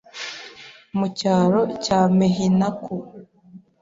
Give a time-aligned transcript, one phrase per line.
[0.97, 2.95] Mu cyaro cya Mehinaku,